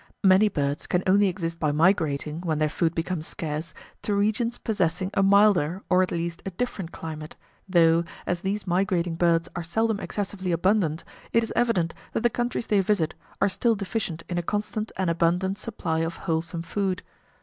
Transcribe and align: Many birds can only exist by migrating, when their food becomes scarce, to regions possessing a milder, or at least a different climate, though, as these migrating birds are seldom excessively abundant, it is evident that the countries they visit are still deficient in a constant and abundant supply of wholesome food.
Many 0.23 0.49
birds 0.49 0.87
can 0.87 1.03
only 1.05 1.27
exist 1.27 1.59
by 1.59 1.71
migrating, 1.71 2.41
when 2.41 2.57
their 2.57 2.69
food 2.69 2.95
becomes 2.95 3.27
scarce, 3.27 3.71
to 4.01 4.15
regions 4.15 4.57
possessing 4.57 5.11
a 5.13 5.21
milder, 5.21 5.83
or 5.91 6.01
at 6.01 6.09
least 6.09 6.41
a 6.43 6.49
different 6.49 6.91
climate, 6.91 7.35
though, 7.69 8.03
as 8.25 8.41
these 8.41 8.65
migrating 8.65 9.13
birds 9.13 9.47
are 9.55 9.61
seldom 9.61 9.99
excessively 9.99 10.51
abundant, 10.51 11.03
it 11.33 11.43
is 11.43 11.53
evident 11.55 11.93
that 12.13 12.23
the 12.23 12.31
countries 12.31 12.65
they 12.65 12.79
visit 12.79 13.13
are 13.39 13.47
still 13.47 13.75
deficient 13.75 14.23
in 14.27 14.39
a 14.39 14.41
constant 14.41 14.91
and 14.97 15.11
abundant 15.11 15.59
supply 15.59 15.99
of 15.99 16.15
wholesome 16.25 16.63
food. 16.63 17.03